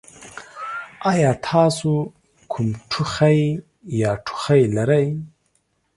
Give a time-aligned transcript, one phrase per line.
[1.11, 1.91] ایا تاسو
[2.51, 3.41] کوم ټوخی
[3.99, 5.07] یا ټوخی لرئ؟